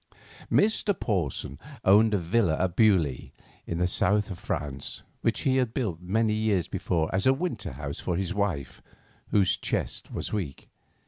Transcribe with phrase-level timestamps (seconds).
[0.51, 0.99] Mr.
[0.99, 3.29] Porson owned a villa at Beaulieu,
[3.67, 7.73] in the south of France, which he had built many years before as a winter
[7.73, 8.81] house for his wife,
[9.29, 10.69] whose chest was weak.